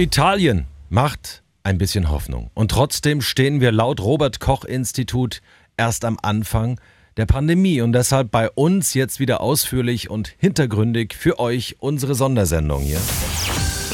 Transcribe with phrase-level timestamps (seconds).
[0.00, 2.50] Italien macht ein bisschen Hoffnung.
[2.54, 5.42] Und trotzdem stehen wir laut Robert Koch Institut
[5.76, 6.80] erst am Anfang
[7.18, 12.80] der Pandemie und deshalb bei uns jetzt wieder ausführlich und hintergründig für euch unsere Sondersendung
[12.80, 12.98] hier.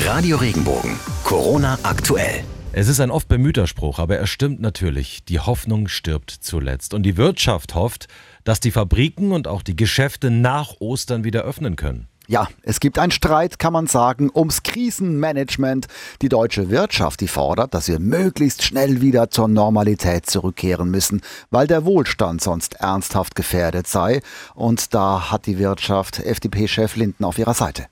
[0.05, 2.45] Radio Regenbogen, Corona aktuell.
[2.71, 5.25] Es ist ein oft bemühter Spruch, aber er stimmt natürlich.
[5.25, 6.95] Die Hoffnung stirbt zuletzt.
[6.95, 8.07] Und die Wirtschaft hofft,
[8.45, 12.07] dass die Fabriken und auch die Geschäfte nach Ostern wieder öffnen können.
[12.29, 15.87] Ja, es gibt einen Streit, kann man sagen, ums Krisenmanagement.
[16.23, 21.69] Die deutsche Wirtschaft, die fordert, dass wir möglichst schnell wieder zur Normalität zurückkehren müssen, weil
[21.69, 24.21] der Wohlstand sonst ernsthaft gefährdet sei.
[24.55, 27.87] Und da hat die Wirtschaft FDP-Chef Linden auf ihrer Seite.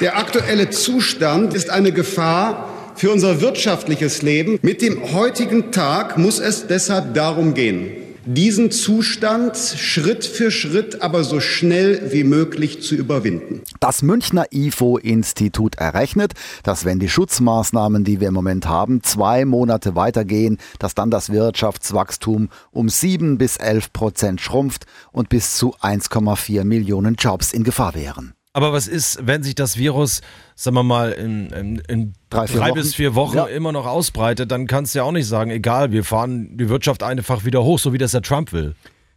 [0.00, 4.58] Der aktuelle Zustand ist eine Gefahr für unser wirtschaftliches Leben.
[4.62, 11.24] Mit dem heutigen Tag muss es deshalb darum gehen, diesen Zustand Schritt für Schritt, aber
[11.24, 13.62] so schnell wie möglich zu überwinden.
[13.80, 19.94] Das Münchner IFO-Institut errechnet, dass wenn die Schutzmaßnahmen, die wir im Moment haben, zwei Monate
[19.94, 26.64] weitergehen, dass dann das Wirtschaftswachstum um sieben bis elf Prozent schrumpft und bis zu 1,4
[26.64, 28.34] Millionen Jobs in Gefahr wären.
[28.56, 30.20] Aber was ist, wenn sich das Virus,
[30.54, 33.46] sagen wir mal, in, in, in drei, drei bis vier Wochen ja.
[33.46, 34.52] immer noch ausbreitet?
[34.52, 37.80] Dann kannst du ja auch nicht sagen, egal, wir fahren die Wirtschaft einfach wieder hoch,
[37.80, 38.76] so wie das der Trump will.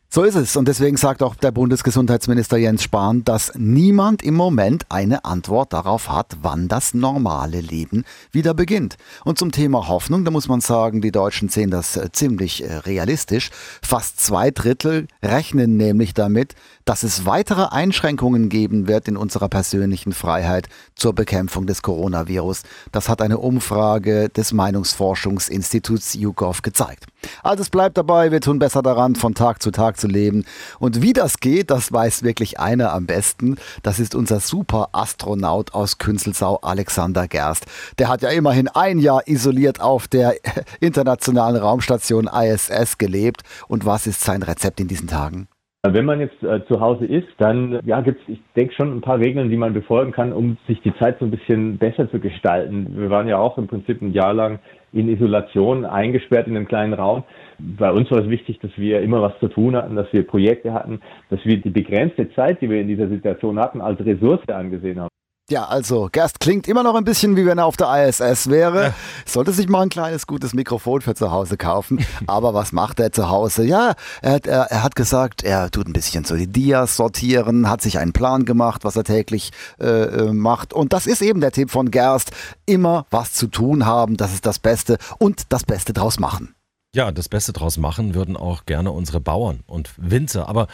[0.09, 0.55] So ist es.
[0.55, 6.09] Und deswegen sagt auch der Bundesgesundheitsminister Jens Spahn, dass niemand im Moment eine Antwort darauf
[6.09, 8.95] hat, wann das normale Leben wieder beginnt.
[9.25, 12.73] Und zum Thema Hoffnung, da muss man sagen, die Deutschen sehen das äh, ziemlich äh,
[12.77, 13.49] realistisch.
[13.81, 16.55] Fast zwei Drittel rechnen nämlich damit,
[16.85, 22.63] dass es weitere Einschränkungen geben wird in unserer persönlichen Freiheit zur Bekämpfung des Coronavirus.
[22.93, 27.07] Das hat eine Umfrage des Meinungsforschungsinstituts YouGov gezeigt.
[27.43, 30.45] Also es bleibt dabei, wir tun besser daran, von Tag zu Tag zu leben.
[30.79, 33.57] Und wie das geht, das weiß wirklich einer am besten.
[33.83, 37.65] Das ist unser Super-Astronaut aus Künzelsau, Alexander Gerst.
[37.97, 40.35] Der hat ja immerhin ein Jahr isoliert auf der
[40.79, 43.41] internationalen Raumstation ISS gelebt.
[43.67, 45.47] Und was ist sein Rezept in diesen Tagen?
[45.85, 49.01] Wenn man jetzt äh, zu Hause ist, dann ja, gibt es, ich denke schon, ein
[49.01, 52.19] paar Regeln, die man befolgen kann, um sich die Zeit so ein bisschen besser zu
[52.19, 52.97] gestalten.
[52.97, 54.59] Wir waren ja auch im Prinzip ein Jahr lang
[54.91, 57.23] in Isolation eingesperrt in einem kleinen Raum.
[57.59, 60.73] Bei uns war es wichtig, dass wir immer was zu tun hatten, dass wir Projekte
[60.73, 60.99] hatten,
[61.29, 65.16] dass wir die begrenzte Zeit, die wir in dieser Situation hatten, als Ressource angesehen haben.
[65.49, 68.83] Ja, also Gerst klingt immer noch ein bisschen wie wenn er auf der ISS wäre.
[68.87, 68.93] Ja.
[69.25, 72.05] Sollte sich mal ein kleines gutes Mikrofon für zu Hause kaufen.
[72.27, 73.63] Aber was macht er zu Hause?
[73.63, 77.81] Ja, er, er, er, hat gesagt, er tut ein bisschen so die Dias sortieren, hat
[77.81, 80.73] sich einen Plan gemacht, was er täglich äh, äh, macht.
[80.73, 82.31] Und das ist eben der Tipp von Gerst.
[82.65, 86.55] Immer was zu tun haben, das ist das Beste und das Beste draus machen.
[86.93, 90.49] Ja, das Beste draus machen würden auch gerne unsere Bauern und Winzer.
[90.49, 90.67] Aber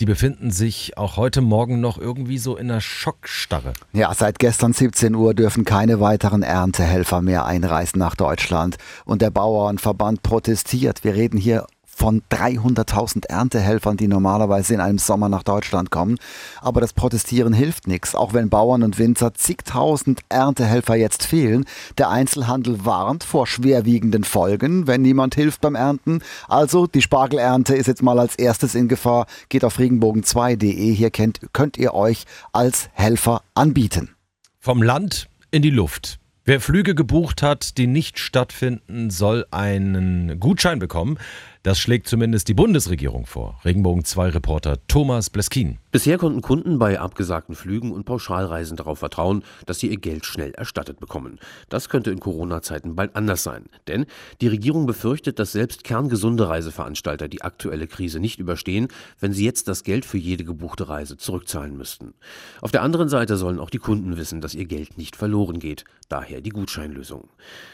[0.00, 3.72] die befinden sich auch heute Morgen noch irgendwie so in einer Schockstarre.
[3.92, 8.76] Ja, seit gestern 17 Uhr dürfen keine weiteren Erntehelfer mehr einreisen nach Deutschland.
[9.04, 11.04] Und der Bauernverband protestiert.
[11.04, 16.18] Wir reden hier von 300.000 Erntehelfern, die normalerweise in einem Sommer nach Deutschland kommen.
[16.60, 21.64] Aber das Protestieren hilft nichts, auch wenn Bauern und Winzer zigtausend Erntehelfer jetzt fehlen.
[21.98, 26.20] Der Einzelhandel warnt vor schwerwiegenden Folgen, wenn niemand hilft beim Ernten.
[26.48, 29.26] Also die Spargelernte ist jetzt mal als erstes in Gefahr.
[29.48, 30.94] Geht auf regenbogen2.de.
[30.94, 34.14] Hier könnt, könnt ihr euch als Helfer anbieten.
[34.60, 36.18] Vom Land in die Luft.
[36.46, 41.18] Wer Flüge gebucht hat, die nicht stattfinden, soll einen Gutschein bekommen.
[41.64, 43.58] Das schlägt zumindest die Bundesregierung vor.
[43.64, 45.78] Regenbogen 2 Reporter Thomas Bleskin.
[45.92, 50.50] Bisher konnten Kunden bei abgesagten Flügen und Pauschalreisen darauf vertrauen, dass sie ihr Geld schnell
[50.50, 51.38] erstattet bekommen.
[51.70, 53.64] Das könnte in Corona-Zeiten bald anders sein.
[53.88, 54.04] Denn
[54.42, 58.88] die Regierung befürchtet, dass selbst kerngesunde Reiseveranstalter die aktuelle Krise nicht überstehen,
[59.18, 62.12] wenn sie jetzt das Geld für jede gebuchte Reise zurückzahlen müssten.
[62.60, 65.84] Auf der anderen Seite sollen auch die Kunden wissen, dass ihr Geld nicht verloren geht.
[66.10, 67.30] Daher die Gutscheinlösung.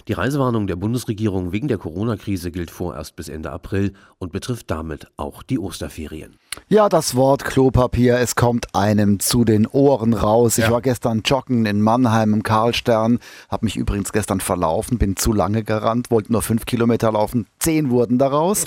[0.07, 3.80] Die Reisewarnung der Bundesregierung wegen der Corona-Krise gilt vorerst bis Ende April.
[3.81, 6.37] April und betrifft damit auch die Osterferien.
[6.69, 10.59] Ja, das Wort Klopapier, es kommt einem zu den Ohren raus.
[10.59, 10.71] Ich ja.
[10.71, 15.65] war gestern joggen in Mannheim im Karlstern, habe mich übrigens gestern verlaufen, bin zu lange
[15.65, 18.66] gerannt, wollte nur fünf Kilometer laufen, zehn wurden daraus.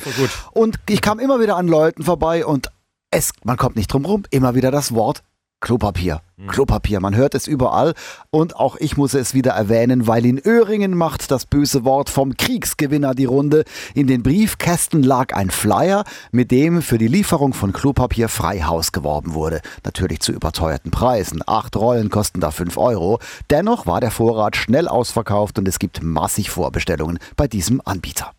[0.54, 2.70] Und ich kam immer wieder an Leuten vorbei und
[3.12, 5.22] es, man kommt nicht drum rum, immer wieder das Wort
[5.64, 6.20] Klopapier.
[6.36, 6.48] Mhm.
[6.48, 7.94] Klopapier, man hört es überall
[8.32, 12.36] und auch ich muss es wieder erwähnen, weil in Öhringen macht das böse Wort vom
[12.36, 13.64] Kriegsgewinner die Runde.
[13.94, 19.36] In den Briefkästen lag ein Flyer, mit dem für die Lieferung von Klopapier Freihaus geworben
[19.36, 19.62] wurde.
[19.86, 21.42] Natürlich zu überteuerten Preisen.
[21.48, 23.20] Acht Rollen kosten da fünf Euro.
[23.50, 28.34] Dennoch war der Vorrat schnell ausverkauft und es gibt massig Vorbestellungen bei diesem Anbieter.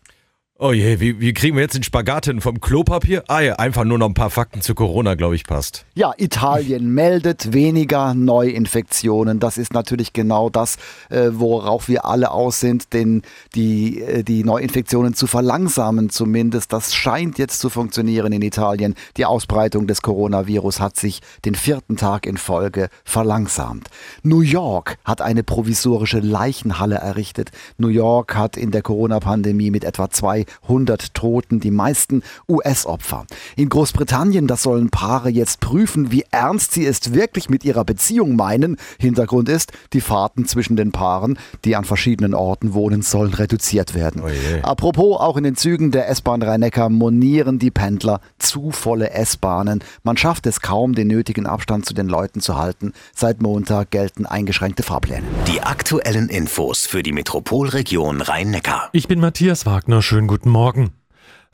[0.57, 3.25] Oh je, wie, wie kriegen wir jetzt den Spagat hin vom Klopapier?
[3.27, 5.85] Ah ja, einfach nur noch ein paar Fakten zu Corona, glaube ich, passt.
[5.95, 9.41] Ja, Italien meldet weniger Neuinfektionen.
[9.41, 10.77] Das ist natürlich genau das,
[11.09, 13.23] äh, worauf wir alle aus sind, denn
[13.53, 16.71] die, äh, die Neuinfektionen zu verlangsamen zumindest.
[16.71, 18.95] Das scheint jetzt zu funktionieren in Italien.
[19.17, 23.89] Die Ausbreitung des Coronavirus hat sich den vierten Tag in Folge verlangsamt.
[24.23, 27.51] New York hat eine provisorische Leichenhalle errichtet.
[27.77, 33.25] New York hat in der Corona-Pandemie mit etwa zwei 100 Toten, die meisten US-Opfer.
[33.55, 38.35] In Großbritannien, das sollen Paare jetzt prüfen, wie ernst sie es wirklich mit ihrer Beziehung
[38.35, 38.77] meinen.
[38.99, 44.21] Hintergrund ist, die Fahrten zwischen den Paaren, die an verschiedenen Orten wohnen, sollen reduziert werden.
[44.23, 44.29] Oh
[44.63, 49.83] Apropos, auch in den Zügen der S-Bahn Rhein-Neckar monieren die Pendler zu volle S-Bahnen.
[50.03, 52.93] Man schafft es kaum, den nötigen Abstand zu den Leuten zu halten.
[53.15, 55.23] Seit Montag gelten eingeschränkte Fahrpläne.
[55.47, 58.89] Die aktuellen Infos für die Metropolregion Rhein-Neckar.
[58.91, 60.01] Ich bin Matthias Wagner.
[60.01, 60.91] Schönen guten Morgen.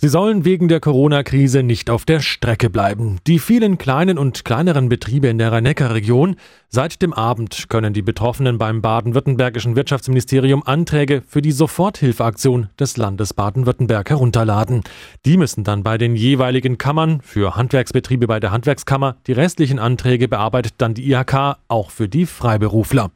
[0.04, 3.20] Sie sollen wegen der Corona-Krise nicht auf der Strecke bleiben.
[3.28, 6.38] Die vielen kleinen und kleineren Betriebe in der Rhein-Neckar-Region.
[6.70, 13.36] Seit dem Abend können die Betroffenen beim baden-württembergischen Wirtschaftsministerium Anträge für die Soforthilfeaktion des Landes
[13.36, 14.82] Baden-Württemberg herunterladen.
[15.28, 20.28] Die müssen dann bei den jeweiligen Kammern, für Handwerksbetriebe bei der Handwerkskammer, die restlichen Anträge
[20.28, 23.12] bearbeitet dann die IHK, auch für die Freiberufler.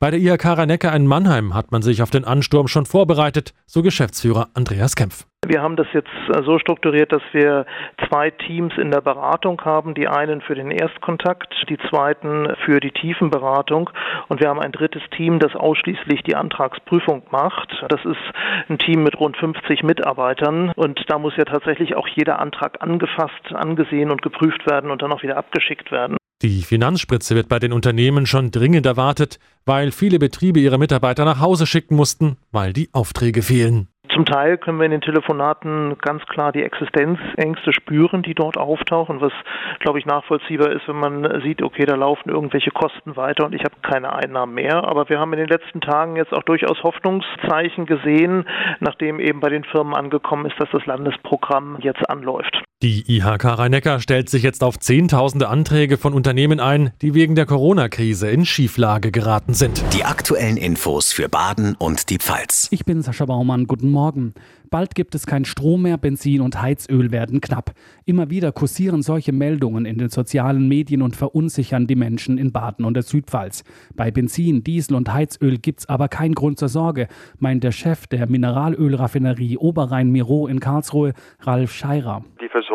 [0.00, 3.80] Bei der IHK Rhein-Neckar in Mannheim hat man sich auf den Ansturm schon vorbereitet, so
[3.80, 5.24] Geschäftsführer Andreas Kempf.
[5.46, 7.64] Wir haben das jetzt äh, so strukturiert, dass wir
[8.08, 9.94] zwei Teams in der Beratung haben.
[9.94, 13.90] Die einen für den Erstkontakt, die zweiten für die Tiefenberatung.
[14.28, 17.70] Und wir haben ein drittes Team, das ausschließlich die Antragsprüfung macht.
[17.88, 18.20] Das ist
[18.68, 20.72] ein Team mit rund 50 Mitarbeitern.
[20.74, 25.12] Und da muss ja tatsächlich auch jeder Antrag angefasst, angesehen und geprüft werden und dann
[25.12, 26.16] auch wieder abgeschickt werden.
[26.42, 31.40] Die Finanzspritze wird bei den Unternehmen schon dringend erwartet, weil viele Betriebe ihre Mitarbeiter nach
[31.40, 33.88] Hause schicken mussten, weil die Aufträge fehlen.
[34.12, 39.20] Zum Teil können wir in den Telefonaten ganz klar die Existenzängste spüren, die dort auftauchen,
[39.20, 39.32] was,
[39.80, 43.64] glaube ich, nachvollziehbar ist, wenn man sieht, okay, da laufen irgendwelche Kosten weiter und ich
[43.64, 44.84] habe keine Einnahmen mehr.
[44.84, 48.44] Aber wir haben in den letzten Tagen jetzt auch durchaus Hoffnungszeichen gesehen,
[48.80, 52.63] nachdem eben bei den Firmen angekommen ist, dass das Landesprogramm jetzt anläuft.
[52.82, 57.46] Die IHK Rhein-Neckar stellt sich jetzt auf Zehntausende Anträge von Unternehmen ein, die wegen der
[57.46, 59.82] Corona-Krise in Schieflage geraten sind.
[59.94, 62.68] Die aktuellen Infos für Baden und die Pfalz.
[62.72, 63.66] Ich bin Sascha Baumann.
[63.66, 64.34] Guten Morgen.
[64.74, 67.70] Bald gibt es kein Strom mehr, Benzin und Heizöl werden knapp.
[68.06, 72.84] Immer wieder kursieren solche Meldungen in den sozialen Medien und verunsichern die Menschen in Baden
[72.84, 73.62] und der Südpfalz.
[73.94, 77.06] Bei Benzin, Diesel und Heizöl gibt es aber keinen Grund zur Sorge,
[77.38, 82.24] meint der Chef der Mineralölraffinerie Oberrhein-Miro in Karlsruhe, Ralf Scheirer.
[82.42, 82.73] Die Versorgung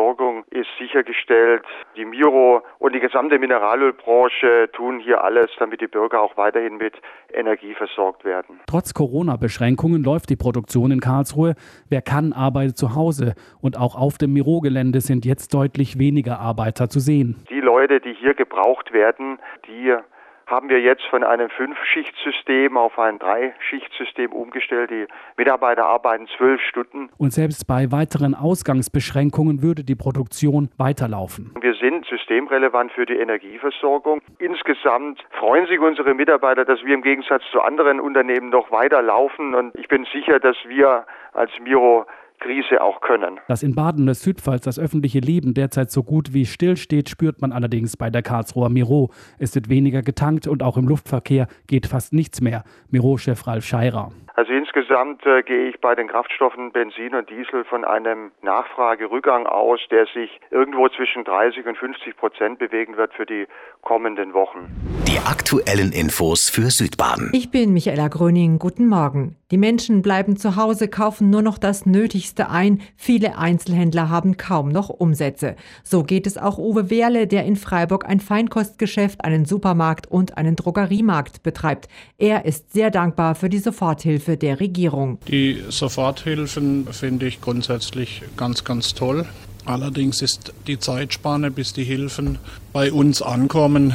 [0.90, 1.62] sichergestellt.
[1.96, 6.94] Die Miro und die gesamte Mineralölbranche tun hier alles, damit die Bürger auch weiterhin mit
[7.32, 8.60] Energie versorgt werden.
[8.66, 11.54] Trotz Corona-Beschränkungen läuft die Produktion in Karlsruhe.
[11.88, 13.34] Wer kann, arbeitet zu Hause.
[13.60, 17.36] Und auch auf dem Miro-Gelände sind jetzt deutlich weniger Arbeiter zu sehen.
[17.50, 19.94] Die Leute, die hier gebraucht werden, die
[20.50, 24.90] haben wir jetzt von einem Fünf-Schicht-System auf ein Drei-Schicht-System umgestellt.
[24.90, 25.06] Die
[25.36, 27.08] Mitarbeiter arbeiten zwölf Stunden.
[27.18, 31.54] Und selbst bei weiteren Ausgangsbeschränkungen würde die Produktion weiterlaufen.
[31.60, 34.20] Wir sind systemrelevant für die Energieversorgung.
[34.38, 39.54] Insgesamt freuen sich unsere Mitarbeiter, dass wir im Gegensatz zu anderen Unternehmen noch weiterlaufen.
[39.54, 42.06] Und ich bin sicher, dass wir als Miro
[42.40, 43.38] Krise auch können.
[43.48, 47.40] Dass in Baden und Südpfalz das öffentliche Leben derzeit so gut wie still steht, spürt
[47.40, 49.10] man allerdings bei der Karlsruher Miro.
[49.38, 52.64] Es wird weniger getankt und auch im Luftverkehr geht fast nichts mehr.
[52.90, 54.10] Miro-Chef Ralf Scheirer.
[54.34, 59.80] Also insgesamt äh, gehe ich bei den Kraftstoffen Benzin und Diesel von einem Nachfragerückgang aus,
[59.90, 63.46] der sich irgendwo zwischen 30 und 50 Prozent bewegen wird für die
[63.82, 64.68] kommenden Wochen.
[65.08, 67.30] Die aktuellen Infos für Südbaden.
[67.32, 68.58] Ich bin Michaela Gröning.
[68.58, 69.36] Guten Morgen.
[69.50, 72.80] Die Menschen bleiben zu Hause, kaufen nur noch das Nötigste ein.
[72.96, 75.56] Viele Einzelhändler haben kaum noch Umsätze.
[75.82, 80.54] So geht es auch Uwe Wehrle, der in Freiburg ein Feinkostgeschäft, einen Supermarkt und einen
[80.54, 81.88] Drogeriemarkt betreibt.
[82.18, 85.18] Er ist sehr dankbar für die Soforthilfe Hilfe Regierung.
[85.26, 89.26] Die Soforthilfen finde ich grundsätzlich ganz, ganz toll.
[89.64, 92.38] Allerdings ist die Zeitspanne, bis die Hilfen
[92.72, 93.94] bei uns ankommen,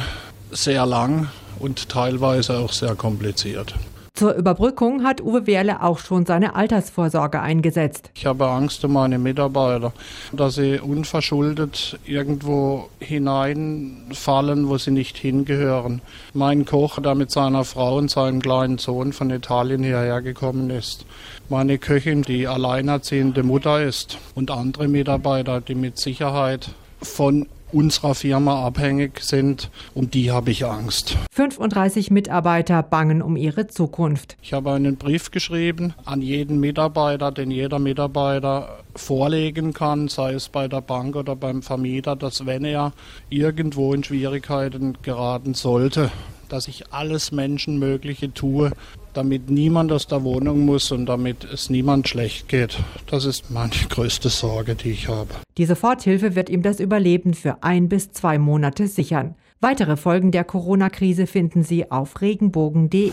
[0.50, 3.74] sehr lang und teilweise auch sehr kompliziert.
[4.16, 8.10] Zur Überbrückung hat Uwe Wehrle auch schon seine Altersvorsorge eingesetzt.
[8.14, 9.92] Ich habe Angst um meine Mitarbeiter,
[10.32, 16.00] dass sie unverschuldet irgendwo hineinfallen, wo sie nicht hingehören.
[16.32, 21.04] Mein Koch, der mit seiner Frau und seinem kleinen Sohn von Italien hierher gekommen ist.
[21.50, 24.16] Meine Köchin, die alleinerziehende Mutter ist.
[24.34, 26.70] Und andere Mitarbeiter, die mit Sicherheit
[27.02, 29.70] von unserer Firma abhängig sind.
[29.94, 31.16] Um die habe ich Angst.
[31.32, 34.36] 35 Mitarbeiter bangen um ihre Zukunft.
[34.42, 40.48] Ich habe einen Brief geschrieben an jeden Mitarbeiter, den jeder Mitarbeiter vorlegen kann, sei es
[40.48, 42.92] bei der Bank oder beim Vermieter, dass wenn er
[43.28, 46.10] irgendwo in Schwierigkeiten geraten sollte,
[46.48, 48.72] dass ich alles Menschenmögliche tue,
[49.16, 52.78] damit niemand aus der Wohnung muss und damit es niemand schlecht geht.
[53.06, 55.30] Das ist meine größte Sorge, die ich habe.
[55.58, 59.34] Die Soforthilfe wird ihm das Überleben für ein bis zwei Monate sichern.
[59.60, 63.10] Weitere Folgen der Corona-Krise finden Sie auf regenbogen.de.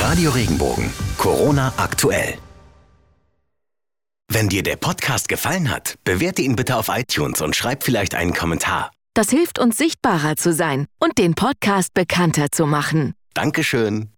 [0.00, 0.90] Radio Regenbogen.
[1.18, 2.34] Corona aktuell.
[4.28, 8.32] Wenn dir der Podcast gefallen hat, bewerte ihn bitte auf iTunes und schreib vielleicht einen
[8.32, 8.90] Kommentar.
[9.14, 13.14] Das hilft uns sichtbarer zu sein und den Podcast bekannter zu machen.
[13.34, 14.13] Dankeschön.